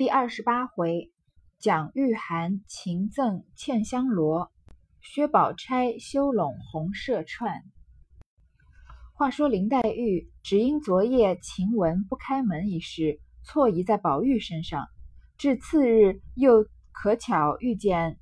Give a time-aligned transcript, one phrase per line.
[0.00, 1.12] 第二十八回，
[1.58, 4.50] 蒋玉菡情赠茜香罗，
[5.02, 7.62] 薛宝钗修拢红麝串。
[9.12, 14.86] 话说林黛玉只因昨夜晴雯不开门一事，错疑在宝玉身上，
[15.36, 18.18] 至次日又可巧遇见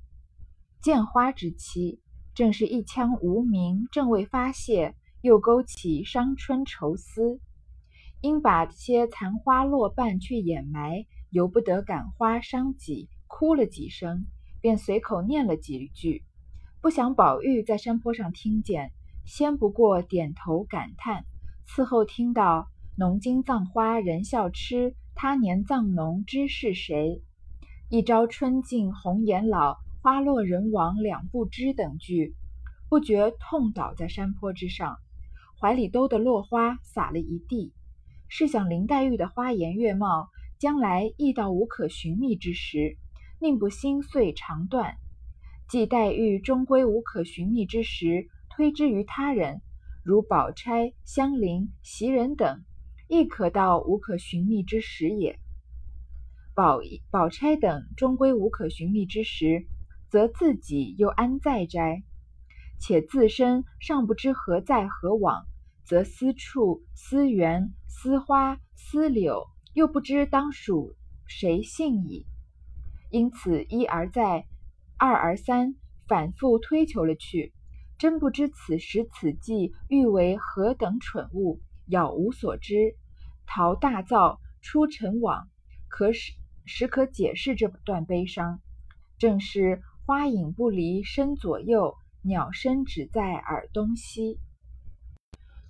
[0.81, 2.01] 见花之期，
[2.35, 7.39] 正是一腔无名正未发泄，又勾起伤春愁思，
[8.19, 11.05] 应把些残花落瓣去掩埋。
[11.31, 14.25] 由不得感花伤己，哭了几声，
[14.61, 16.23] 便随口念了几句。
[16.81, 18.91] 不想宝玉在山坡上听见，
[19.25, 21.25] 先不过点头感叹，
[21.67, 27.21] 伺后听到“浓金葬花人笑痴，他年葬侬知是谁？
[27.89, 32.35] 一朝春尽红颜老，花落人亡两不知”等句，
[32.89, 34.97] 不觉痛倒在山坡之上，
[35.59, 37.73] 怀里兜的落花洒了一地。
[38.29, 40.29] 试想林黛玉的花颜月貌。
[40.59, 42.97] 将来亦到无可寻觅之时，
[43.39, 44.97] 宁不心碎肠断？
[45.69, 49.61] 既黛玉终归无可寻觅之时，推之于他人，
[50.03, 52.65] 如宝钗、香菱、袭人等，
[53.07, 55.39] 亦可到无可寻觅之时也。
[56.53, 59.65] 宝宝钗等终归无可寻觅之时，
[60.09, 62.03] 则自己又安在哉？
[62.81, 65.45] 且自身尚不知何在何往，
[65.85, 69.47] 则思处、思园、思花、思柳。
[69.79, 72.25] 又不知当属谁姓矣，
[73.09, 74.45] 因此一而再，
[74.97, 75.73] 二而三，
[76.05, 77.53] 反复推求了去，
[77.97, 82.97] 真不知此时此际欲为何等蠢物，杳无所知。
[83.45, 85.47] 陶大造出尘网，
[85.87, 86.33] 可使
[86.65, 88.59] 时可解释这段悲伤，
[89.17, 94.41] 正是花影不离身左右，鸟声只在耳东西。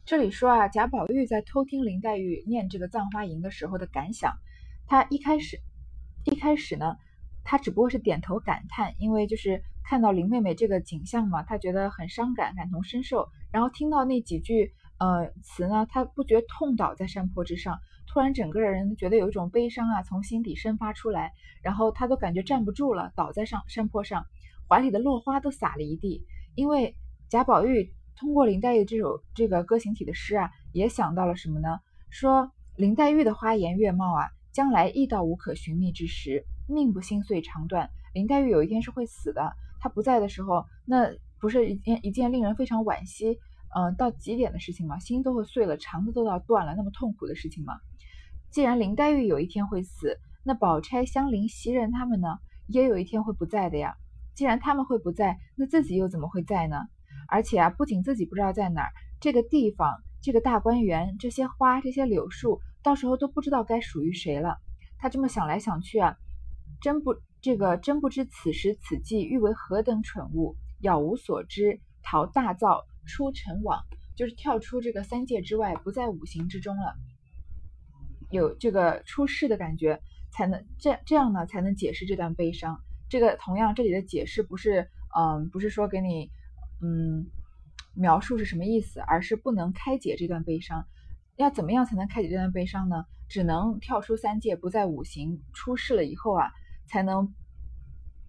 [0.10, 4.34] 这里说啊，贾宝玉在偷听林黛玉念这个《葬花吟》的时候的感想，
[4.88, 5.60] 他一开始
[6.26, 6.98] 一开始呢，
[7.44, 13.30] 他只不过是点头感叹，因为就是看到林妹妹这个景象嘛，他觉得很伤感，感同身受。
[13.52, 24.26] 然后听到那几句呃词呢，他不觉痛倒在山坡之上，突然整个人觉得有一种悲伤啊从心底生发出来，然后他都感觉站不住了，倒在上山坡上，
[24.68, 26.26] 怀里的落花都洒了一地，
[26.56, 26.96] 因为
[27.30, 27.94] 贾宝玉。
[28.20, 31.80] 通过林黛玉这首这个歌行体的诗啊，也想到了什么呢？
[32.10, 37.90] 说林黛玉的花颜月貌啊，将来亦到无可寻觅之时，命不心碎肠断。
[38.14, 41.10] 林黛玉有一天是会死的，她不在的时候，那
[41.40, 43.40] 不是一件一件令人非常惋惜，
[43.74, 45.00] 嗯，到极点的事情吗？
[45.00, 47.80] 心都会碎了，肠子都要断了，那么痛苦的事情吗？
[48.52, 52.38] 既然林黛玉有一天会死，那宝钗、香菱、袭人他们呢，
[52.68, 53.96] 也有一天会不在的呀。
[54.36, 56.82] 既然他们会不在，那自己又怎么会在呢？
[57.30, 64.58] 而且啊，不仅自己不知道在哪儿，这个地方、这个大观园、这些花、这些柳树，到时候都不知道该属于谁了。
[64.98, 66.18] 他这么想来想去啊，
[66.82, 73.82] 真不这个真不知此时此际欲为何等蠢物，杳无所知，逃大造出尘网，
[74.16, 76.96] 就是跳出这个三界之外，不在五行之中了，
[78.30, 80.02] 有这个出世的感觉，
[80.32, 82.80] 才能这这样呢，才能解释这段悲伤。
[83.10, 86.32] 这个同样，这里的解释不是，嗯，不是说给你。
[86.82, 87.28] 嗯，
[87.94, 89.00] 描述是什么意思？
[89.02, 90.86] 而是不能开解这段悲伤。
[91.36, 93.06] 要怎么样才能开解这段悲伤呢？
[93.28, 96.52] 只能跳出三界，不在五行出世了以后啊，
[96.88, 97.34] 才能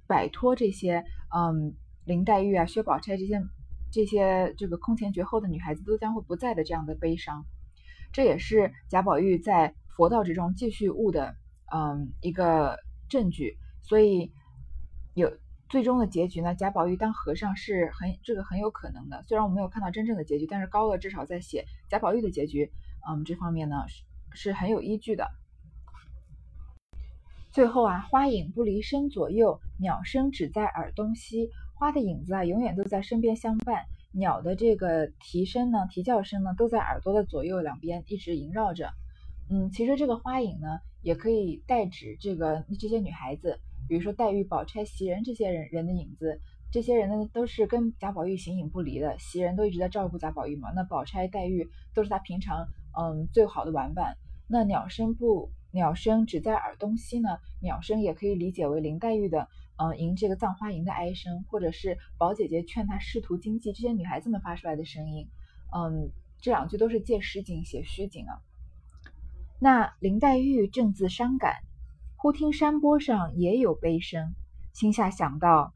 [0.07, 1.75] 摆脱这些嗯
[2.05, 3.41] 林黛玉啊、薛宝钗这些
[3.93, 7.47] 这些这个空前绝后的女孩子都将会不在的这样的悲伤。
[8.13, 11.35] 这也是贾宝玉在佛道之中继续悟的
[11.73, 12.79] 嗯一个
[13.09, 13.57] 证据。
[13.83, 14.33] 所以
[15.15, 15.33] 有。
[15.71, 16.53] 最终的结局呢？
[16.57, 19.23] 贾宝玉当和尚是很这个很有可能的。
[19.23, 22.73] 虽然我没有看到真正的结局，但是高鹗至少在写贾宝玉的结局，
[23.09, 24.03] 嗯，这方面呢是
[24.35, 25.31] 是很有依据的。
[27.53, 31.51] 最后啊，花影不离身左右，鸟声只在耳东西。
[31.75, 33.77] 花的影子啊，永远都在身边相伴；
[34.13, 38.91] 鸟的这个啼声呢，啼叫声呢，都在耳朵的左右两边一直萦绕着。
[39.49, 40.67] 嗯，其实这个花影呢，
[41.01, 43.61] 也可以代指这个这些女孩子。
[43.91, 46.41] 比如说黛玉、宝钗、袭人这些人人的影子，
[46.71, 49.19] 这些人呢都是跟贾宝玉形影不离的。
[49.19, 54.17] 袭人都一直在照顾贾宝玉嘛，那宝钗、黛玉都是他平常嗯最好的玩伴。
[54.47, 57.31] 那鸟声不鸟声只在耳东西呢？
[57.61, 65.27] 鸟声也可以理解为林黛玉的嗯吟这个葬花吟的哀声，或者是宝姐姐劝她仕途经济这些女孩子们发出来的声音。
[65.75, 68.39] 嗯，这两句都是借实景写虚景啊。
[69.59, 71.65] 那林黛玉正自伤感。
[72.23, 74.35] 忽听山坡上也有悲声，
[74.75, 75.73] 心下想到：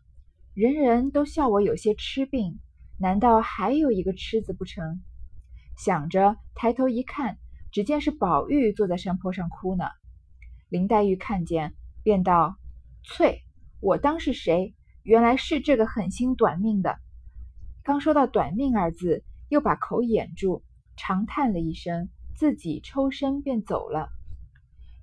[0.53, 2.59] 人人都笑我有些痴病，
[2.99, 5.01] 难道还有一个痴子不成？
[5.79, 7.39] 想着抬头一看，
[7.73, 9.87] 只见是宝玉坐在山坡上哭呢。
[10.69, 12.59] 林黛玉看见，便道
[13.05, 13.43] ：“翠，
[13.81, 14.75] 我当是谁？
[15.03, 16.99] 原来是这个狠心短命的。”
[17.83, 20.63] 刚说到“短命”二字，又把口掩住，
[20.95, 24.11] 长叹了一声，自己抽身便走了。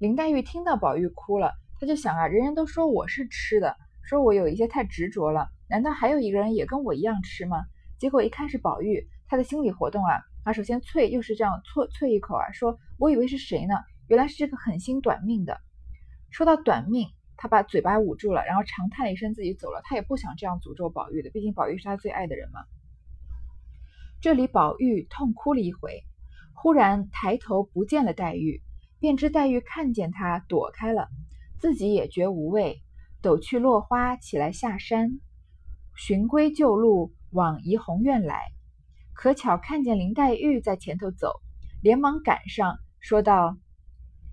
[0.02, 7.66] 林黛玉听到宝玉哭了，她就想啊，人人都说我是吃的，说我有一些太执着了，难道还有一个人也跟我一样吃吗？
[8.00, 13.76] 结果一看是宝玉，他的心理活动啊，啊，首先啐又是这样啐啐一口啊，说我以为是谁呢？
[14.08, 15.62] 原来是这个狠心短命的。
[16.32, 17.08] 说到短命，
[17.38, 19.82] 他把嘴巴捂住了，然后长叹了一声，自己走了。
[19.84, 22.62] 他也不想这样诅咒宝玉的，毕竟宝玉是他最爱的人嘛。
[24.20, 26.04] 这里宝玉痛哭了一回，
[26.56, 28.64] 忽然抬头不见了黛玉，
[29.02, 31.10] 便知黛玉看见他躲开了，
[31.58, 32.84] 自己也觉无味，
[33.20, 35.20] 抖去落花起来下山，
[35.96, 38.44] 寻归旧路往怡红院来。
[39.14, 41.42] 可巧看见林黛玉在前头走，
[41.82, 43.58] 连忙赶上，说道：“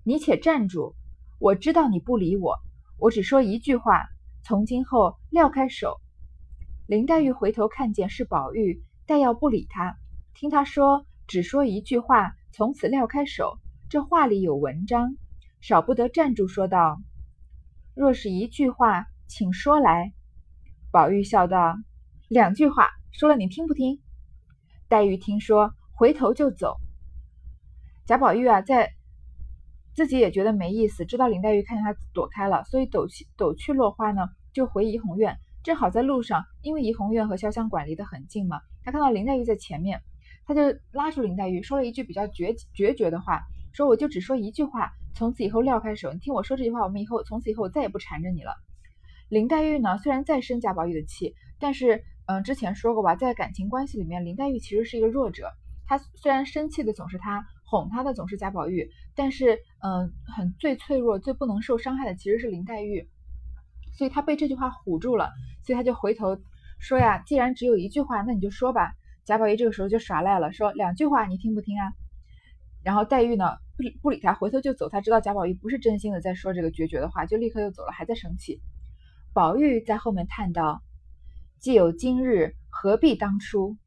[0.05, 0.95] 你且站住。”
[1.39, 2.59] 我知道你不理我，
[2.99, 4.05] 我只说一句话，
[4.43, 5.99] 从今后撂开手。
[6.85, 9.95] 林黛玉回头看见是宝玉，但要不理他。
[10.35, 13.57] 听他说只说一句话，从此撂开手，
[13.89, 15.17] 这话里有文章，
[15.61, 17.01] 少不得站住说道
[17.95, 20.13] ：“若是一句话，请说来。”
[20.93, 21.75] 宝玉笑道
[22.29, 23.99] ：“两句话，说了你听不听？”
[24.87, 26.77] 黛玉听说，回头就走。
[28.05, 28.93] 贾宝玉啊，在。
[29.95, 35.37] 自己也觉得没意思，知道林黛玉看见他躲开了，所以抖去抖去落花呢，就回怡红院。
[35.61, 40.01] 正好在路上，因为怡红院和潇湘馆离得很近嘛，他看到林黛玉在前面，
[40.45, 43.41] 他就拉住林黛玉，说了一句比较决决绝的话，
[43.73, 48.53] 说我就只说一句话，从此以后撂开手，你听我说这句话，我们以后从此以后我再也不缠着你了。
[49.29, 55.51] 林黛玉呢，虽然再生贾宝玉的气，但是嗯，之前说过吧，在感情关系里面，林黛玉其实是一个弱者，
[55.85, 57.45] 她虽然生气的总是她。
[57.71, 63.07] 哄她的总是贾宝玉，但是，嗯，很最脆弱、最不能受伤害的其实是林黛玉，
[63.93, 65.29] 所以她被这句话唬住了，
[65.63, 66.35] 所以她就回头
[66.79, 68.93] 说呀：“既然只有一句话，那你就说吧。”
[69.23, 71.93] 贾宝玉这个时候就耍赖了，说：“两句话你听不听啊？”
[72.83, 74.89] 然后黛玉呢，不理不理他，回头就走。
[74.89, 78.61] 他知道贾宝玉不是真心的在说这个决绝的话，就立刻又走了，还在生气。
[79.33, 80.81] 宝玉在后面叹道
[81.59, 83.77] ：“既有今日，何必当初？”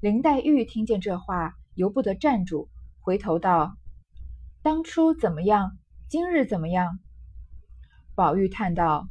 [0.00, 2.68] 林黛玉听见这话，由不得站住。
[3.00, 3.76] 回头道
[4.62, 5.72] ：“当初怎么样？
[6.08, 6.98] 今日怎么样？”
[8.14, 9.08] 宝玉叹道：“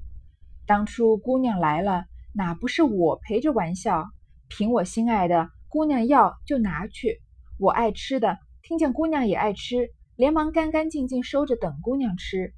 [0.68, 4.10] 当初姑娘来了，哪不是我陪着玩笑？
[4.48, 7.22] 凭我心爱的，姑娘要就拿去。
[7.58, 8.38] 我爱吃的，
[8.72, 12.54] 听见姑娘也爱吃，连忙干干净净收着等姑娘吃。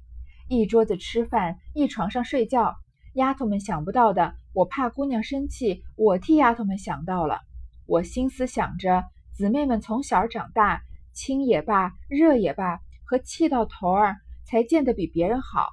[0.48, 2.76] 一桌子吃饭，一床上睡觉。
[3.14, 7.40] 丫头们想不到的，我怕姑娘生气，我替丫头们想到了。
[7.84, 9.02] 我心思想着，
[9.34, 10.82] 姊妹们从小长大。”
[11.12, 14.14] 亲也罢，热也罢，和气到头儿，
[14.46, 15.70] 才见得比别人好。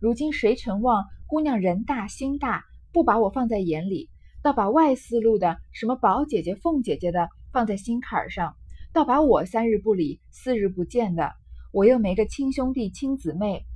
[0.00, 4.10] 如今谁曾望姑娘人大心大，不把我放在眼里，
[4.42, 8.56] 倒把外四路的什么宝姐姐、凤姐姐的放在心坎上，
[8.96, 11.34] 倒把我三日不理、四日不见的，
[11.70, 13.66] 我又没个亲兄弟、亲姊妹。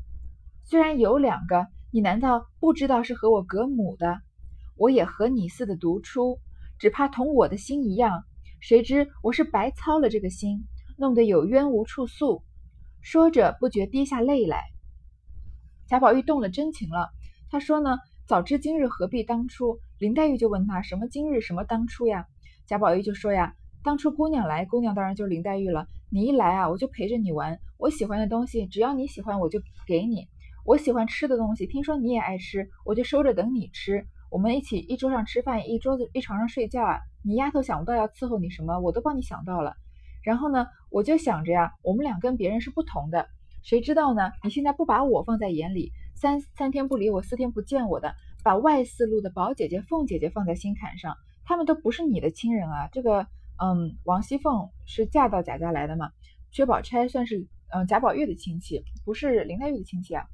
[0.64, 4.22] 虽然有两个，你难道不知道是和我隔母的？
[4.78, 6.38] 我也和你似的独出，
[6.78, 8.24] 只怕同我的心一样。
[8.60, 10.64] 谁知我是白操了这个心。
[10.96, 12.42] 弄得有冤无处诉，
[13.02, 14.62] 说着不觉滴下泪来。
[15.86, 17.10] 贾宝玉动了真情了，
[17.50, 21.42] 他说呢：“早知今日何必当初？”林黛玉就问他：“什么今日？
[21.42, 22.24] 什么当初呀？”
[22.64, 25.86] 贾宝玉就说：“呀，当初姑娘来，姑娘当然就是林黛玉了。
[26.10, 27.58] 你一来啊，我就陪着你玩。
[27.78, 30.28] 我喜欢的东西，只要你喜欢，我就给你。
[30.66, 34.06] 我喜欢吃的东西，听说你也爱吃，我就收着等你吃。
[34.30, 37.00] 我们一起一桌上吃饭，一桌子一床上睡觉啊。
[37.24, 39.74] 你丫头想不到要伺候你什么，我都帮你想到了。”
[40.22, 43.26] 然后呢，我就想着呀，我们俩跟别人是不同的，
[43.62, 44.30] 谁知道呢？
[44.44, 52.88] 你现在不把我放在眼里，三三天不理我，四天不见我的，把外四路的宝姐姐、凤姐姐放在心坎上，他们都不是你的亲人啊。
[52.92, 53.26] 这个，
[53.62, 56.10] 嗯，王熙凤是嫁到贾家来的嘛，
[56.50, 60.26] 薛宝钗算是嗯贾宝玉的亲戚，不是林黛玉的亲戚啊。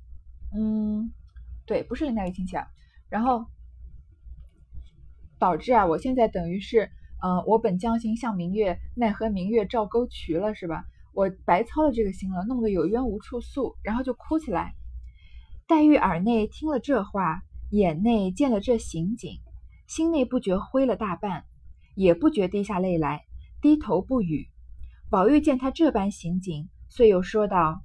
[0.54, 1.12] 嗯，
[1.66, 2.66] 对，不是林黛玉亲戚啊。
[3.08, 3.46] 然后
[5.38, 6.90] 导致啊，我现在等于是。
[7.18, 10.84] 嗯，我本将心向明月，奈何明月照沟渠了，是吧？
[11.14, 14.74] 我白操了这个心了，弄得有冤无处诉，然后就哭起来。
[15.66, 19.40] 黛玉耳内听了这话，眼内见了这刑景，
[19.86, 21.46] 心内不觉灰了大半，
[21.96, 23.24] 也不觉滴下泪来，
[23.60, 24.46] 低头不语。
[25.10, 27.82] 宝玉见他这般刑景，遂又说道：“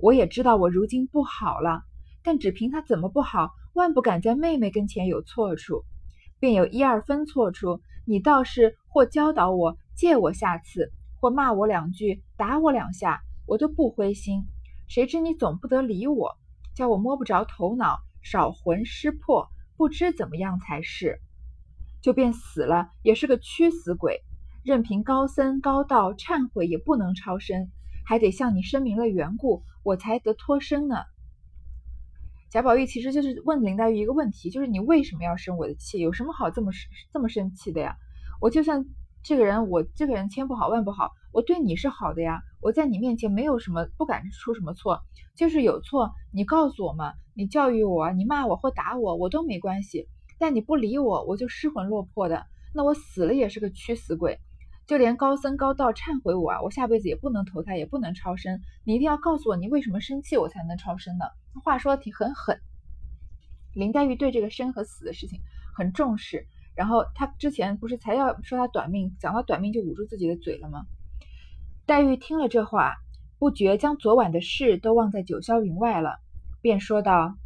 [0.00, 1.82] 我也知道我如今不好了，
[2.22, 5.84] 但只凭他怎么不好，万不敢在妹妹跟前有错处，
[6.38, 14.44] 便有一二分错处。”你倒是或教导我，借我下次，或骂我两句，打我两下，我都不灰心。
[14.86, 16.36] 谁知你总不得理我，
[16.74, 19.48] 叫我摸不着头脑，少魂失魄，
[19.78, 21.18] 不知怎么样才是。
[22.04, 24.20] 就便死了，也是个屈死鬼。
[24.62, 27.70] 任凭高僧高道忏悔，也不能超生，
[28.04, 30.96] 还得向你声明了缘故，我才得脱身呢。
[32.50, 35.98] 贾宝玉其实就是问林黛玉一个问题，就是你为什么要生我的气？
[35.98, 36.72] 有什么好这么
[37.10, 37.96] 这么生气的呀？
[38.38, 38.84] 我就算
[39.22, 42.42] 这个人，我这个人千不好万不好，我对你是好的呀。
[42.60, 45.00] 我在你面前没有什么，不敢出什么错，
[45.34, 50.06] 就是有错，你告诉我嘛，你教育我，你骂我或打我，我都没关系。
[50.38, 54.38] 但你不理我，我就失魂落魄的，那我死了也是个屈死鬼。
[54.86, 58.60] 就连高僧高道忏悔我啊，我下辈子也不能投胎，也不能超生。
[58.84, 61.24] 你一定要告诉我，你为什么生气，我才能超生呢？
[61.62, 62.60] 话说的挺很狠。
[63.72, 65.40] 林黛玉对这个生和死的事情
[65.74, 70.84] 很重视，然后她之前不是才要说她短命，讲到短命就捂住自己的嘴了吗？
[71.86, 72.94] 黛玉听了这话，
[73.38, 76.18] 不觉将昨晚的事都忘在九霄云外了，
[76.60, 77.36] 便说道：“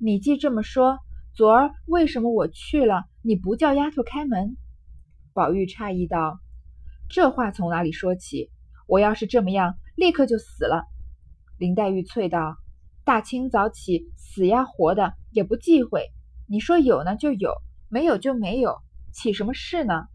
[0.00, 0.98] 你既这么说，
[1.32, 4.56] 昨儿为什么我去了，你不叫丫头开门？”
[5.32, 6.40] 宝玉诧异道。
[7.08, 8.50] 这话从哪里说起？
[8.86, 10.84] 我要是这么样，立刻就死了。
[11.58, 12.56] 林黛玉啐道
[13.04, 16.10] ：“大清早起，死呀活的也不忌讳。
[16.48, 17.54] 你说有呢就有，
[17.88, 18.78] 没有就没有，
[19.12, 20.06] 起什么事呢？”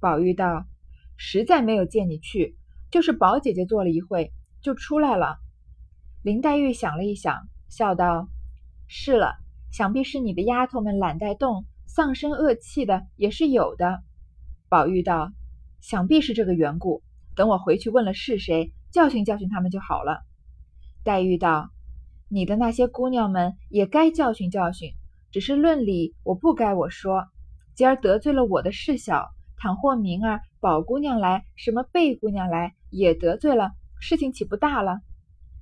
[0.00, 0.66] 宝玉道
[1.16, 2.56] ：“实在没有见你去，
[2.90, 5.38] 就是宝姐姐坐了一会，就出来了。”
[6.22, 8.28] 林黛玉想了一想，笑道
[8.88, 9.36] ：“是了，
[9.72, 14.04] 想必是你的丫头们懒带动，丧生恶气的，也是有的。”
[14.70, 15.32] 宝玉道。
[15.80, 17.02] 想必是这个缘故。
[17.34, 20.22] 等我回去问了是谁，教训教训他们就好了。
[21.02, 21.70] 黛玉道
[22.30, 24.92] ：“你的那些姑娘们也该教训教训，
[25.32, 27.26] 只是论理我不该我说。
[27.74, 35.00] 今儿得罪了我的事小，倘或明儿宝姑娘来，什么贝姑娘来，也得罪了，事情岂不大了？”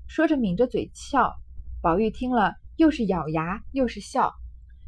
[0.06, 1.34] 说着抿着嘴笑。
[1.80, 4.32] 宝玉听了，又是咬牙又是笑。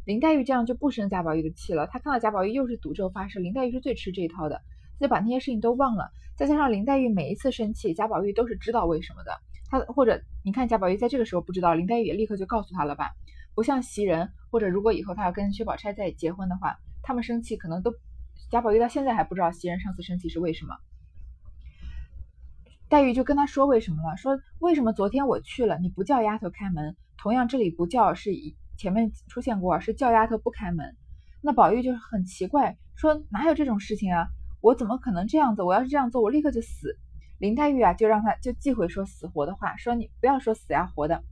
[0.07, 1.87] 林黛玉这样就不生贾宝玉的气了。
[1.87, 4.63] 她看到贾宝玉又是赌咒发誓，林黛玉是最吃这一套的。
[4.99, 9.39] 就把那些事情都忘了，再加上林黛玉每一次生气，贾宝玉都是知道为什么的。
[9.69, 13.11] 他或者你看贾宝玉在这个时候不知道，林黛玉也立刻就告诉他了吧？
[13.55, 17.93] 不像袭人，或者如果以后他要跟薛宝钗再结婚的话，他们生气可能都
[18.51, 20.77] 贾宝玉到现在还不知道袭人上次生气是为什么。
[22.89, 26.97] 黛玉就跟他说为什么了，说为什么昨天我去了，你不叫丫头开门？
[27.23, 30.97] 同样这里不叫是以前面出现过，是叫丫头不开门。
[31.41, 34.27] 那宝玉就很奇怪，说哪有这种事情啊？
[34.61, 35.63] 我怎么可能这样子？
[35.63, 36.99] 我要是这样做，我立刻就死。
[37.39, 41.23] 林黛玉啊，就让他就忌讳说死活的话，说你不要说死呀活的，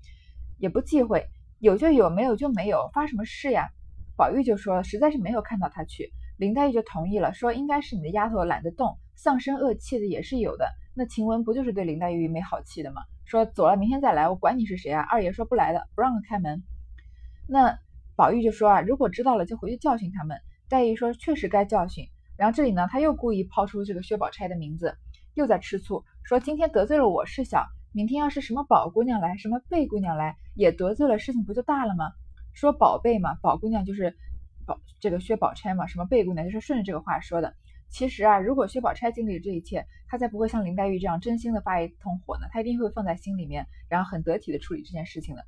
[0.58, 1.26] 也不忌讳，
[1.58, 3.68] 有就有，没有就没有，发什么誓呀？
[4.16, 6.12] 宝玉就说实在是没有看到他去。
[6.36, 10.68] 林黛玉就同意了，说应该是你的丫头懒得动，丧生恶气的也是有的。
[10.94, 13.02] 那晴雯不就是对林黛玉没好气的吗？
[13.30, 15.06] 说走了，明天再来，我管你是谁啊？
[15.08, 16.64] 二爷说不来的，不让他开门。
[17.46, 17.78] 那
[18.16, 20.36] 宝玉就说啊，如果知道了就回去教训他们。
[20.68, 22.08] 黛玉说确实该教训。
[22.36, 24.96] 然后这里呢，他又故意抛出这个薛宝钗的名字，
[25.34, 32.10] 又在吃醋，说今天得罪了我是小，明天要是什么宝姑娘来，什么贝姑娘来，也得罪了，事情不就大了吗？
[32.52, 34.16] 说宝贝嘛，宝姑娘就是
[34.66, 37.54] 宝这个薛宝钗嘛，什么贝姑娘就是顺着这个话说的。
[37.90, 45.44] 其实啊，如果薛宝钗经历了这一切，她才不会像林黛玉这样真心的发一通火呢，她一定会放在心里面，然后很得体的处理这件事情的。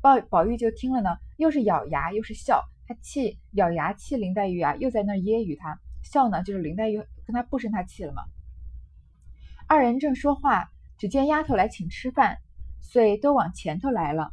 [0.00, 5.78] 宝宝玉就听了呢，又是咬牙又是笑，他气咬牙气林黛玉啊，又在那揶揄她。
[6.02, 8.24] 笑呢，就是林黛玉跟他不生他气了嘛。
[9.66, 12.36] 二人正说话，只见丫头来请吃饭，
[12.82, 14.32] 遂都往前头来了。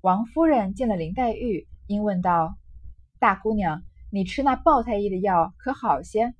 [0.00, 2.56] 王夫人见了林黛玉，因问道
[3.20, 6.34] ：“大姑娘，你吃那鲍太医的药可好些？”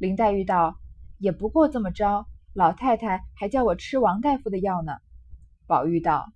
[0.00, 0.78] 林黛玉道
[1.20, 4.94] ：“也不过这么着，老太太还叫我吃王大夫的药呢。”
[5.68, 6.32] 宝玉道：“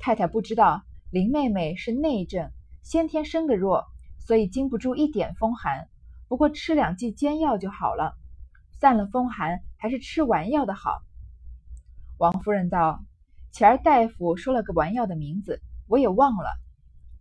[0.00, 2.50] 太太不知道，林妹妹是内症，
[2.82, 3.84] 先天生的弱，
[4.18, 5.88] 所以经不住一点风寒。”
[6.26, 8.16] 不过吃两剂煎药就好了，
[8.80, 11.02] 散了风寒，还是吃丸药的好。
[12.16, 13.04] 王夫人道
[13.52, 16.48] ：“前儿大夫说了个丸药的名字，我也忘了。”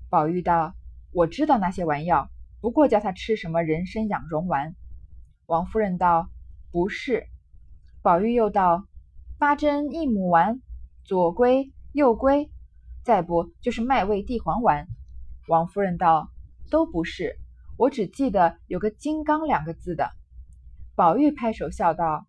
[0.10, 0.74] 宝玉道
[1.12, 2.30] ：“我知道那些丸药，
[2.62, 4.74] 不过叫他吃什么人参养荣丸。”
[5.52, 6.30] 王夫人道
[6.72, 7.28] ：“不是。”
[8.02, 8.86] 宝玉又道
[9.38, 10.62] ：“八珍益母丸、
[11.04, 12.50] 左归、右归，
[13.04, 14.88] 再不就是麦味地黄丸。”
[15.50, 16.32] 王夫人道
[16.72, 17.38] ：“都不是。”
[17.76, 20.12] 我只记得有个“金刚”两个字的，
[20.96, 22.26] 宝玉拍手笑道：“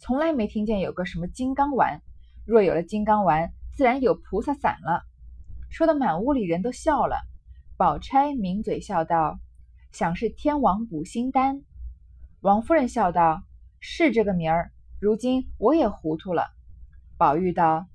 [0.00, 2.02] 从来没听见有个什么金刚丸。
[2.44, 5.04] 若有了金刚丸，自然有菩萨散了。”
[5.70, 7.18] 说的满屋里人都笑了。
[7.76, 9.38] 宝钗抿嘴笑道
[9.94, 11.62] ：“想是天王补心丹。”
[12.44, 13.42] 王夫人笑道
[13.80, 14.70] ：“是这个名儿。
[15.00, 16.44] 如今我也糊涂了。”
[17.16, 17.86] 宝玉道：“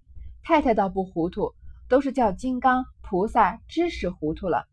[0.42, 1.54] 太太倒不糊涂，
[1.88, 4.66] 都是叫金刚菩萨知识糊涂了。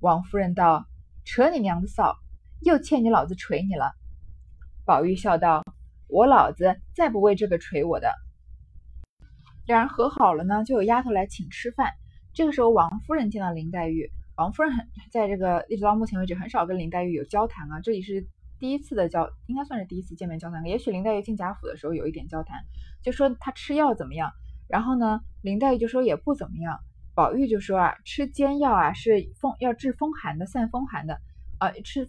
[0.00, 0.84] 王夫人道
[1.24, 2.14] ：“扯你娘的臊，
[2.60, 3.90] 又欠你老子捶你了。”
[4.84, 5.64] 宝玉笑道
[6.06, 8.12] ：“我老子再不为这个捶我的。”
[9.64, 11.90] 两人和好了呢，就有丫头来请吃饭。
[12.34, 18.26] 这个时候，王夫人见到林黛玉，王夫人很在这个一直到目前为止很少跟林黛玉有交谈啊，这里是
[18.60, 20.64] 第一次的交，应该算是第一次见面交谈。
[20.66, 22.62] 也许林黛玉进贾府的时候有一点交谈，
[23.02, 24.30] 就说她吃药怎么样，
[24.68, 26.78] 然后呢，林黛玉就说也不怎么样。
[27.14, 31.20] 宝玉就说啊，吃煎药啊是风要治风寒的，散风寒的，
[31.58, 32.08] 啊吃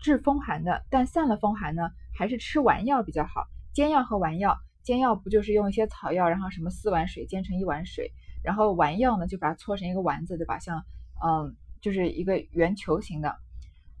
[0.00, 3.46] 治风寒的，但散了风寒呢，还是吃丸药比较好。
[3.74, 8.12] 煎药和丸药，煎药不就是用一些草药，然后什么四碗水煎成一碗水，
[8.42, 10.58] 然后丸药呢就把它搓成一个丸子，对吧？
[10.60, 10.84] 像
[11.24, 13.36] 嗯，就是一个圆球形的。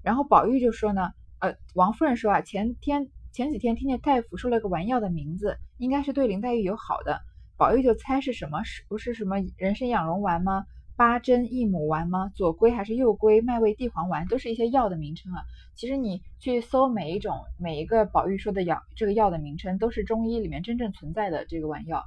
[0.02, 7.20] 然后宝玉就说呢，呃，王夫人说啊，前天前几天听见大夫说了个丸药的名字，应该是对林黛玉有好的。
[7.56, 8.64] 宝玉就猜是什么？
[8.64, 10.64] 是不是什么人参养荣丸吗？
[10.96, 12.32] 八珍益母丸吗？
[12.34, 13.40] 左归还是右归？
[13.40, 15.42] 麦味地黄丸都是一些药的名称啊。
[15.76, 22.04] 其实你去搜每一种每一个宝玉说的药，这个药的名称都是中医里面真正存在的这个丸药。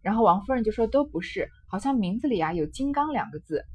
[0.00, 3.66] 然后王夫人就说都不是，好像名字里啊有金刚两个字。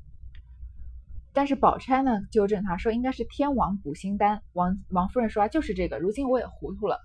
[1.33, 4.41] 但是宝钗呢纠正他说应该是天王补心丹。
[4.53, 6.99] 王王夫人说啊就是这个，如今我也糊涂了。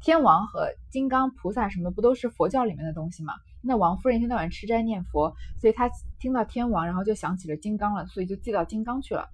[0.00, 3.34] 天王和金刚菩萨什么不都是佛教里面的东西吗？
[3.62, 9.28] 那王夫人一天到晚吃斋念佛，所以她听到天王，然后就想起了金刚了，所以就记到金刚去了。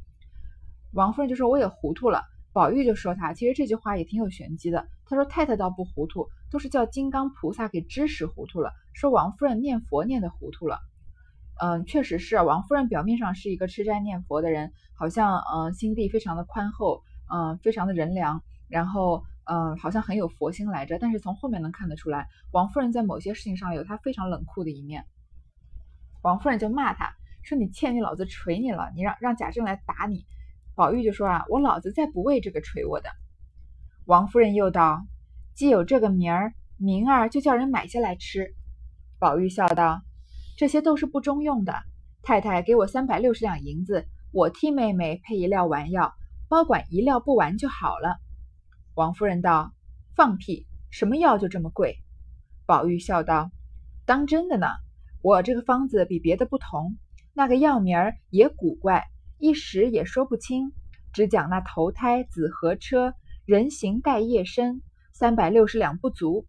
[0.93, 2.23] 王夫人就说我也糊涂了。
[2.53, 4.87] 宝玉就说他其实这句话也挺有玄机的。
[5.07, 8.73] 他说太太倒不糊涂，都是叫金刚菩萨给知识糊涂了。
[8.93, 10.81] 说王夫人念佛念的糊涂了。
[11.61, 17.03] 嗯，确实是王夫人表面上是一个吃斋念佛的人，好像嗯心地非常的宽厚，
[17.33, 19.25] 嗯非常的仁良，然后。
[19.45, 25.05] 嗯，好像很有佛心来着，但是从后面能看得出来，王夫人在某些事情上有她非常冷酷的一面。
[26.23, 27.11] 王夫人就骂他
[27.43, 30.25] 说：“你欠你老子捶你了，你让让贾政来打你。”
[30.77, 33.11] 宝玉就说：“啊，我老子再不为这个捶我的。”
[34.07, 35.05] 王夫人又道
[35.57, 38.55] ：“既有这个名儿，明儿就叫人买下来吃。”
[39.19, 40.03] 宝玉笑道
[40.61, 41.73] ：“这些都是不中用的，
[42.21, 46.13] 太太给我三百六十两银子，我替妹妹配一料丸药，
[46.51, 48.19] 包管一料不完就好了。”
[48.95, 49.73] 王夫人道
[50.15, 50.67] ：“放屁！
[50.91, 51.97] 什么药就这么贵？”
[52.69, 53.51] 宝玉笑道
[54.05, 54.67] ：“当真的呢。
[55.23, 56.99] 我这个方子比别的不同，
[57.33, 59.07] 那个药名儿也古怪，
[59.39, 60.73] 一时也说不清。
[61.15, 63.15] 只讲那头胎紫河车，
[63.47, 64.83] 人形带叶身，
[65.15, 66.45] 三百六十两不足；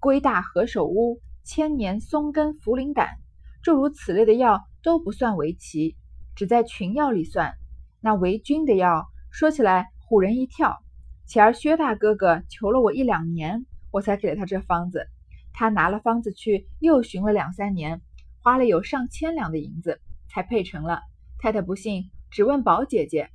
[0.00, 3.20] 龟大何首乌，千年松根茯苓胆，
[3.64, 5.96] 诸如此类的药都不算为奇，
[6.36, 7.54] 只在群药里算。
[8.02, 10.78] 那为君的药，说起来唬人一跳。”
[11.26, 15.08] 前儿薛大哥哥求了我一两年，我才给了他这方子。
[15.54, 18.02] 他拿了方子去，又寻了两三年，
[18.42, 19.98] 花了有上千两的银子，
[20.28, 21.00] 才配成了。
[21.38, 23.30] 太太不信，只问宝姐姐。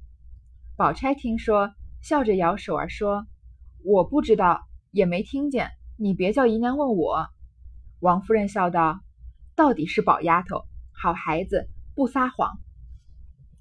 [0.75, 3.25] 宝钗听说，笑着摇手儿说
[3.83, 4.61] ：“我不知道，
[4.91, 5.71] 也没听见。
[5.97, 7.25] 你别叫姨娘问我。”
[7.99, 8.99] 王夫人笑道
[9.59, 12.61] ：“到底是宝丫头，好孩子，不撒谎。”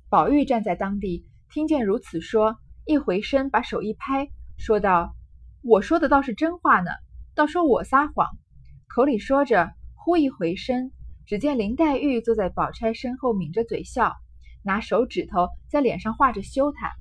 [0.08, 2.56] 宝玉站在当地，听见如此说。
[2.84, 5.16] 一回身，把手一拍，说道
[5.61, 6.92] ：“我说的倒是真话呢，
[7.34, 8.28] 倒说我撒谎。”
[8.87, 10.92] 口里说着，忽一回身，
[11.26, 14.14] 只见林黛玉坐在宝钗身后，抿着嘴笑，
[14.62, 16.92] 拿手指头在脸上画着羞她。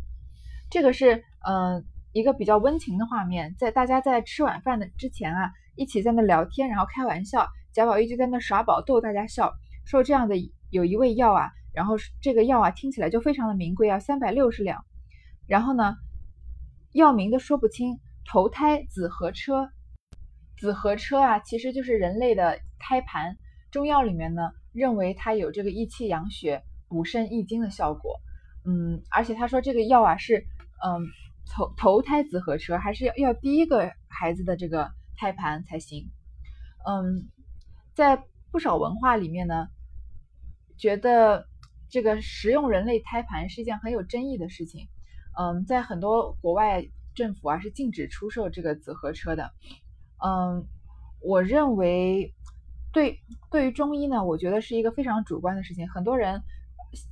[0.72, 9.54] 这个是嗯一个比较温情的画面，在大家在吃晚饭的之前啊，一起在那聊天，然后开玩笑，贾宝玉就在那耍宝逗大家笑，
[9.86, 10.36] 说这样的
[10.72, 14.84] 有一味药啊，然后这个药啊听起来就非常的名贵啊，三百六十两。
[15.46, 15.96] 然后呢，
[16.94, 18.00] 药名都说不清。
[18.26, 19.70] 投胎子和车，
[20.58, 23.38] 子和车啊，其实就是人类的胎盘。
[23.70, 28.20] 中药里面呢，认为它有这个益气养血、补肾益精的效果。
[28.66, 30.44] 嗯，而且他说这个药啊是，
[30.84, 31.06] 嗯，
[31.54, 36.10] 投投胎子和车，还是要要第一个孩子的这个胎盘才行。
[36.88, 37.30] 嗯，
[37.98, 39.70] 在不少文化里面呢，
[40.78, 41.48] 觉得
[41.90, 44.88] 这个食用人类胎盘是一件很有争议的事情。
[45.36, 49.52] 嗯，在很多国外政府啊是禁止出售这个紫河车的。
[50.24, 50.68] 嗯，
[51.24, 52.36] 我认为
[52.94, 55.90] 对对于中医呢，我觉得是一个非常主观的事情。
[55.90, 56.44] 很多人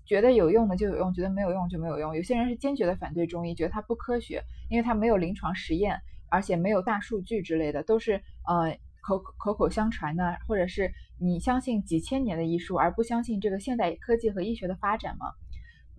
[0.05, 2.15] 觉得有用的就有用，觉得没有用就没有用。
[2.15, 15.27] 有些人是坚决的反对中医，觉得它不科学，因为它没有临床实验，而且没有大数据之类的，都是呃口口口相传的，或者是你相信几千年的医术，而不相信这个现代科技和医学的发展吗？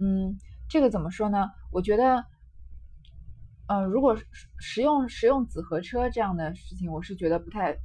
[0.01, 0.37] 嗯。
[0.69, 1.49] 这个怎么说呢？
[1.71, 2.25] 我觉得，
[3.69, 4.17] 嗯，如果
[4.59, 7.77] 食用食用紫河车这样的事情，我是觉得不太，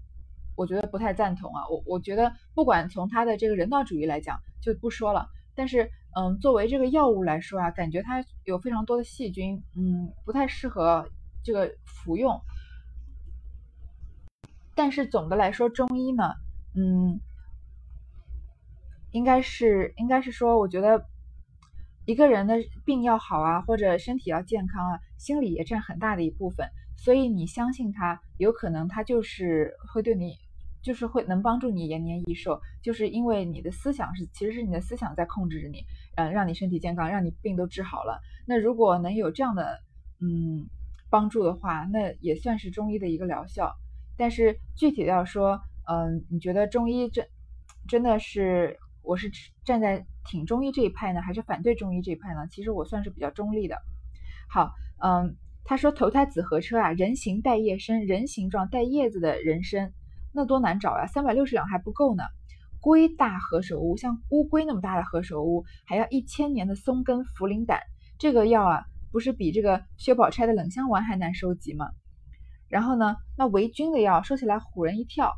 [0.56, 1.62] 我觉得不太赞同啊。
[1.70, 11.08] 我我觉得不管从他的这个人道主义来讲就不说了，但是嗯，作为这个药物来说啊，感觉它有非常多的细菌，嗯，不太适合
[11.44, 12.42] 这个服用。
[14.76, 16.34] 但是总的来说，中医呢，
[16.76, 17.20] 嗯，
[19.12, 21.06] 应该是应该是说，我觉得
[22.06, 22.56] 一个人的
[22.86, 26.68] 病要好啊，或者身体要健康啊，心理也占很大的一部分。
[26.98, 30.38] 所以你相信他，有可能他就是会对你，
[30.82, 35.84] 就是会能帮助你延年益寿，就是因为你的思想是，其实是你的思想在控制着你，
[36.16, 38.22] 嗯，让你身体健康，让你病都治好了。
[38.46, 39.80] 那如果能有这样的
[40.20, 40.68] 嗯
[41.10, 43.76] 帮助的话，那也算是中医的一个疗效。
[44.22, 47.26] 但是具体要说，嗯，你觉得中医真
[47.88, 49.32] 真的是我是
[49.66, 52.46] 站在挺中医这一派呢，还是反对中医这一派呢？
[52.52, 53.76] 其实我算是比较中立的。
[54.48, 54.70] 好，
[55.04, 55.36] 嗯。
[55.64, 59.94] 他说：“投胎子合车啊，人形带叶身，人形状带叶子的人参，
[60.34, 61.06] 那多难找呀！
[61.06, 62.24] 三百六十两还不够呢。
[62.80, 67.80] 龟大何首乌，像乌龟那么大的何首乌，还要一千年的松根茯苓胆。
[68.18, 71.86] 这个药啊，不是比这个薛宝钗的冷香丸还难收集吗？
[72.72, 75.32] 然后呢，那为君的药说起来唬人一跳。”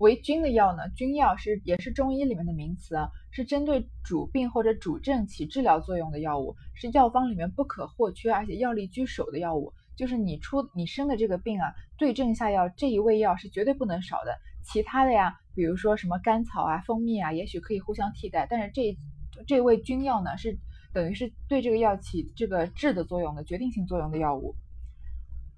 [0.00, 0.88] 为君的药呢？
[0.96, 9.72] 君药是也是中医里面的名词啊，是针对主病或者主症起治疗作用的药物，是药方里面不可或缺而且药力居首的药物。
[9.96, 14.36] 就是你出你生的这个病啊，对症下药这一味药是绝对不能少的。
[14.64, 18.98] 其他的呀，比如说什么甘草啊、蜂蜜啊，也许可以互相替代，但是这
[19.46, 20.58] 这味君药呢，是
[20.92, 24.56] 等于是对这个药起这个治的作用的决定性作用的药物。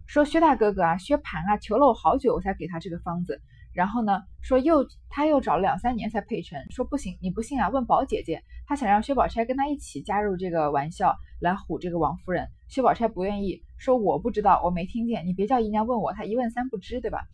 [0.06, 3.40] 说薛大哥哥啊，薛蟠啊，求了我好久，我才给他这个方子。
[3.72, 7.68] 然后呢，说又他又找了两三年才配成，说不行，你不信啊？
[7.68, 12.48] 问宝姐姐，他想让薛宝钗跟他一起加入这个玩笑来唬这个王夫人。
[12.68, 17.26] 薛宝钗不愿意，说我不知道，我没听见，你别叫姨娘问我，她一问三不知，对吧？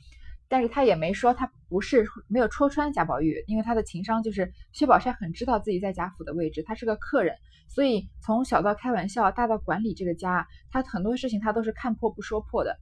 [0.53, 7.35] 但是他也没说他不是没有戳穿贾宝玉，因为他的情商就是薛宝钗很知道自己在贾府的位置，他是个客人，
[7.71, 12.79] 所以从小到开玩笑，大到管理这个家，他很多事情他都是看破不说破的。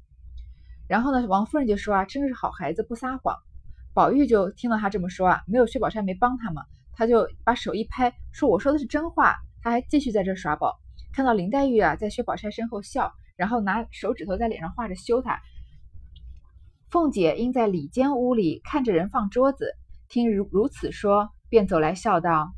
[0.88, 3.36] 然后呢，王夫人就说啊，真是好孩子，不撒谎。
[3.94, 9.36] 宝玉就听到他这么说啊，没有薛宝钗没帮他嘛，他就把手一拍，说我说的是真话。
[9.62, 10.76] 他还继续在这耍宝，
[11.12, 15.40] 看到林黛玉啊在薛宝钗身后笑，然后拿手指头在脸上画着羞她。
[16.90, 19.76] 凤姐因在里间屋里看着人放桌子，
[20.08, 22.50] 听如如此说，便走来笑道：“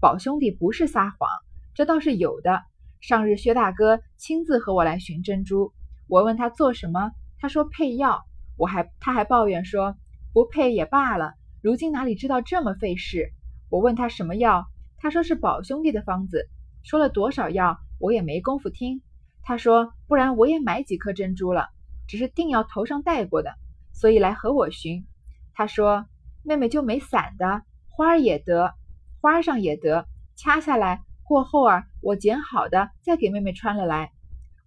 [0.00, 1.28] 宝兄弟不是撒谎，
[1.74, 2.62] 这倒是有的。
[3.02, 5.74] 上日薛大哥亲自和我来寻珍珠，
[6.08, 8.22] 我问他做什么，他说配药，
[8.56, 9.94] 我还他还抱怨说。”
[10.32, 13.30] 不配也罢了，如今哪里知道这么费事？
[13.70, 14.66] 我问他什么药，
[14.98, 16.48] 他说是宝兄弟的方子，
[16.82, 19.02] 说了多少药，我也没工夫听。
[19.42, 21.68] 他说不然我也买几颗珍珠了，
[22.06, 23.54] 只是定要头上戴过的，
[23.96, 25.06] 所以来和我寻。
[25.54, 26.06] 他说
[26.44, 28.74] 妹妹就没散的，花儿也得，
[29.22, 30.06] 花上也得，
[30.36, 34.12] 掐下来过后儿我剪好的再给妹妹穿了来。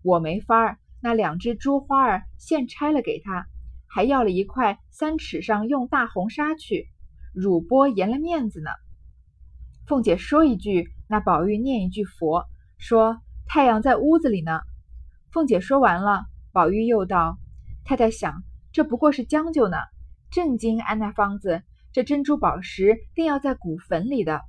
[0.01, 3.45] 我没法儿，那两只珠花儿现拆了给他。
[3.91, 6.87] 还要了一块三尺上用大红纱去，
[7.33, 8.69] 乳波颜了面子呢。
[9.87, 12.45] 凤姐说一句，那宝玉念一句佛，
[12.77, 14.61] 说太阳在屋子里呢。
[15.31, 17.39] 凤姐说完了，宝玉又道
[17.83, 19.77] ：“太太想，这不过是将就呢。
[20.31, 24.41] 正经安那方子，这珍珠宝石定要在古坟里的，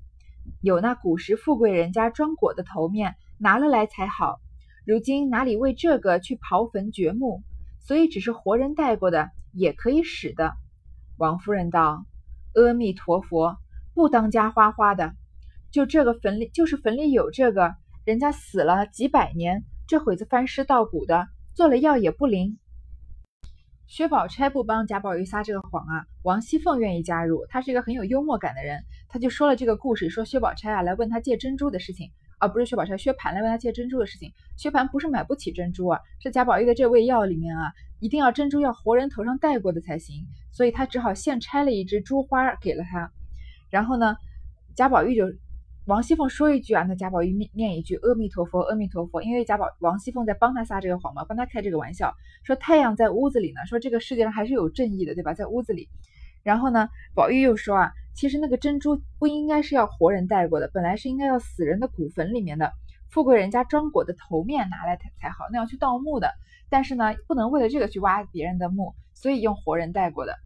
[0.60, 4.40] 有那古时富贵人家装果的头面拿了来才好。
[4.84, 7.42] 如今哪里为这个去刨坟掘墓？”
[7.82, 10.52] 所以只是活人带过的也可以使的。
[11.16, 12.04] 王夫人道
[12.54, 13.56] ：“阿弥陀佛，
[13.94, 15.14] 不当家花花的。
[15.72, 22.58] 就这个坟里，就是坟里有这个，人家死了几百年，这会子翻尸倒骨的，做了药也不灵。”
[23.90, 32.08] 薛宝钗不帮贾宝玉撒这个谎啊，王熙凤愿意加入，她是一个很有幽默感的人，她就说了这个故事，说薛宝钗啊来问她借珍珠的事情。
[32.38, 34.32] 啊不是薛宝钗、薛蟠来问他借珍珠的事情。
[34.56, 43.10] 薛蟠不是买不起珍珠啊，是贾宝玉的这味药里面啊，一定要珍珠要活人头上戴过的才行，所以他只好现拆了一只珠花给了他。
[43.70, 44.16] 然后呢，
[44.76, 45.26] 贾宝玉就
[45.90, 49.24] 王熙凤说一句啊，那贾宝玉念念一句阿弥陀佛，阿弥陀佛。
[49.24, 55.34] 因为贾宝王熙凤在帮他撒这个谎嘛，帮他开这个玩笑，说太阳在屋子里呢，说这个世界上还是有正义的，对吧？
[55.34, 55.88] 在屋子里。
[56.44, 62.72] 然后呢，宝玉又说啊，其实那个珍珠不应该是要活人戴过的，本来是应该要死人的骨坟里面的，
[63.08, 66.30] 富贵人家装果的头面拿来才才好，那样去盗墓的。
[66.68, 70.36] 但是呢，不能为了这个去挖别人的墓，所以用活人戴过的。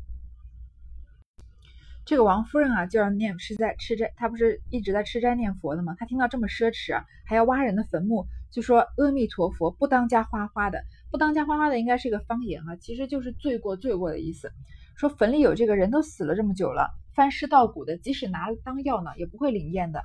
[2.07, 5.97] 这个王夫人啊，就要念是在吃斋，她不是一直在吃斋念佛的吗？
[5.99, 14.53] 她听到这么奢侈，还要挖人的坟墓，就说阿弥陀佛，不当家花花的，不当家花花的应该是一个方言啊，其实就是罪过罪过的意思。
[14.97, 20.05] 说坟里有这个人都死了这么久了，翻尸稻谷的，即使拿当药呢，也不会灵验的。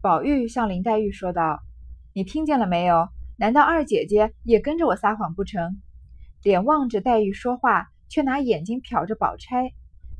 [0.00, 1.60] 宝玉向林黛玉说道
[2.14, 3.08] ：“你听见了没有？
[3.36, 5.82] 难道二姐姐也跟着我撒谎不成？”
[6.44, 9.72] 脸望着黛玉说话，却拿眼睛瞟着宝钗。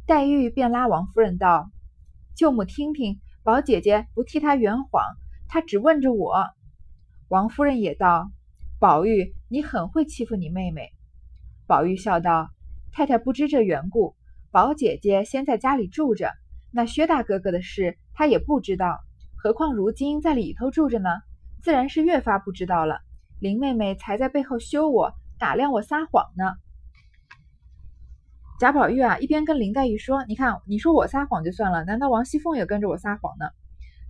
[0.07, 1.69] 黛玉便拉王夫人道
[2.37, 5.03] ：“舅母听听，宝姐姐不替她圆谎，
[5.49, 6.47] 她只问着我。”
[7.27, 8.31] 王夫人也道
[8.79, 10.92] ：“宝玉，你很会欺负你妹妹。”
[11.66, 12.51] 宝玉笑道。
[12.92, 14.14] 太太不知这缘故，
[14.53, 16.33] 宝姐姐先在家里住着，
[16.71, 19.01] 那薛大哥哥的事她也不知道，
[19.37, 21.11] 何况如今在里头住着呢，
[21.62, 23.01] 自然是越发不知道了。
[23.40, 26.45] 林妹妹才在背后羞我，打量我撒谎呢。
[28.59, 33.51] 贾宝玉啊，一边跟林黛玉说：“你看，你说我撒谎就算了，难道王熙凤也跟着我撒谎呢？”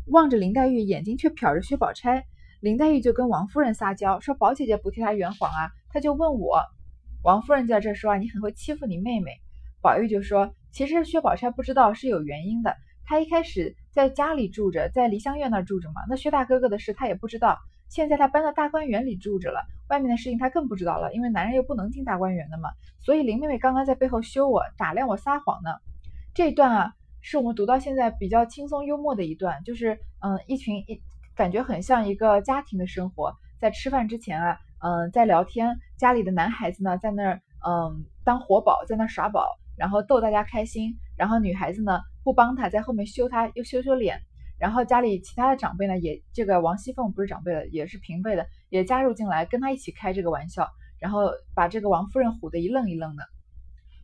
[0.07, 2.25] 望着林黛玉，眼睛却瞟着薛宝钗。
[2.61, 6.63] 林黛玉就跟王夫人撒娇说：“宝姐姐不替她圆谎啊，她就问我。”
[7.25, 9.33] 王夫人在这说啊，你很会欺负你妹妹。
[9.83, 12.77] 宝玉就说，其实薛宝钗不知道是有原因的。
[13.05, 16.03] 她一开始在家里住着，在梨香院那儿住着嘛。
[16.09, 17.59] 那薛大哥哥的事她也不知道。
[17.89, 22.71] 现在他搬到大观园里住着了，外面的事情他更不知道了，因为男人又不能进大观园的嘛。
[23.01, 25.71] 所以林妹妹刚刚在背后羞我，打量我撒谎呢。
[26.35, 31.01] 这一段啊，是我们读到现在比较轻松幽默的一段，就是嗯，一群一
[31.35, 34.59] 感觉很像一个家庭的生活，在吃饭之前啊。
[34.79, 40.95] 嗯，在聊天，家里的男孩子呢，在那儿嗯当活宝，在那耍宝，然后逗大家开心。
[41.17, 44.21] 然后女孩子呢不帮他，在后面羞他，又羞羞脸。
[44.59, 53.25] 然后家里其他的长辈呢，也这个王熙凤不是长辈了，也是平辈的，也加入进来跟他一起开这个玩笑，然后把这个王夫人唬得一愣一愣的。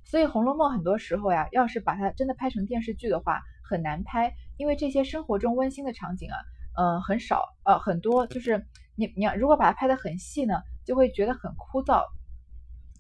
[0.05, 6.37] 所以《红楼梦》很多时候呀，要是把它真的拍成电视剧的话，很难拍，因为这些生活中温馨的场景啊，
[6.77, 8.67] 嗯，很少，呃，很多就是。
[8.95, 12.05] 你你要如果把它拍得很细呢，就会觉得很枯燥。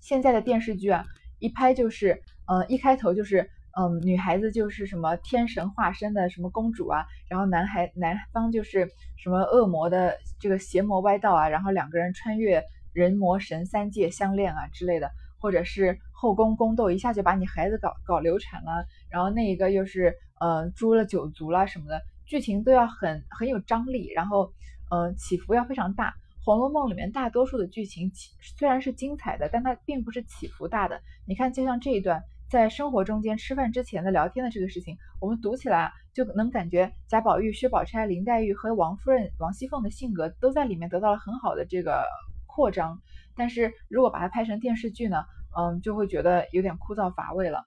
[0.00, 1.04] 现在的电视剧啊，
[1.38, 24.52] 一拍就是，嗯，一开头就是，嗯，女孩子就是什么天神化身的什么公主啊，然后男孩男方就是什么恶魔的这个邪魔歪道啊，然后两个人穿越人魔神三界相恋啊之类的，或者是后宫宫斗一下就把你孩子搞搞流产了，然后那一个又是呃诛了九族啦什么的，剧情都要很很有张力，然后。
[24.94, 26.10] 嗯，起伏要非常大。
[26.44, 31.00] 《红楼梦》里面大多数的剧情起虽然是精彩的，但它并不是起伏大的。
[31.26, 32.22] 你看，就像这一段
[32.52, 42.04] 在生活中间吃饭之前的聊天的这个事情，我们读起来就能感觉贾宝玉、薛宝钗、林黛玉和王夫人、王熙凤的性格都在里面得到了很好的这个
[42.44, 43.00] 扩张。
[43.34, 45.24] 但是如果把它拍成电视剧呢，
[45.56, 47.64] 嗯，就会觉得有点枯燥乏味了。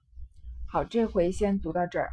[0.68, 2.10] 好，这回先读到这儿。